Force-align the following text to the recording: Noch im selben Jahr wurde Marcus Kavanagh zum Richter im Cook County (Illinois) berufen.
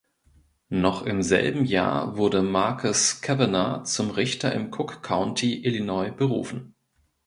Noch 0.69 1.03
im 1.03 1.21
selben 1.21 1.63
Jahr 1.63 2.17
wurde 2.17 2.41
Marcus 2.41 3.21
Kavanagh 3.21 3.83
zum 3.83 4.09
Richter 4.09 4.51
im 4.51 4.73
Cook 4.73 5.03
County 5.03 5.63
(Illinois) 5.63 6.09
berufen. 6.09 6.73